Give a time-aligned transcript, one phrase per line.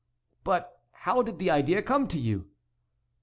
[0.43, 2.49] "But how did the idea come to you?"